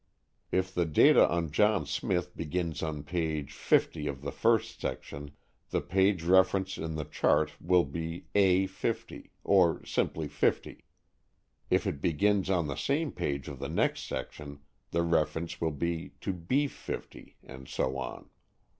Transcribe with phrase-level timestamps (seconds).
[0.51, 5.29] If the data on John Smith begins on page 50 of the first section,
[5.69, 10.85] the page reference in the chart will be A50, or simply 50.
[11.69, 16.13] If it begins on the same page of the next section, the reference will be
[16.21, 18.31] to B50, and so on.